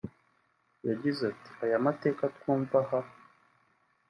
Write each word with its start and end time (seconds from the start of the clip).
Yagize 0.89 1.21
ati 1.31 1.49
“Aya 1.63 1.77
mateka 1.85 2.23
twumva 2.35 2.77
nk’aha 2.85 3.13